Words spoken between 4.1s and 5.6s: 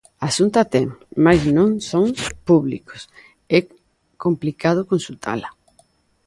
complicado consultala.